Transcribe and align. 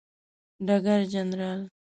ډګر 0.65 1.01
جنرال 1.11 1.61